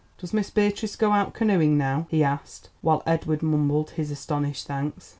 [0.17, 5.09] "Does Miss Beatrice go out canoeing now?" he asked while Edward mumbled his astonished thanks.